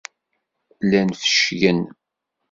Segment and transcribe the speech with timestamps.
[0.87, 1.79] Llan fecclen.